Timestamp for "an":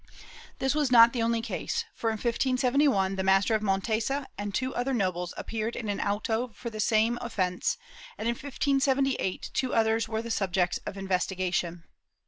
5.89-6.01